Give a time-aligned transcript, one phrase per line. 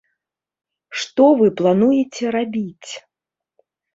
[1.01, 2.91] Што вы плануеце рабіць?